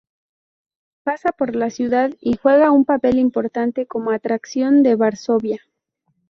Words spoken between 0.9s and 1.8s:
Pasa por la